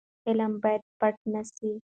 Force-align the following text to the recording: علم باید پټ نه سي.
علم 0.27 0.51
باید 0.63 0.81
پټ 0.99 1.15
نه 1.33 1.41
سي. 1.55 1.71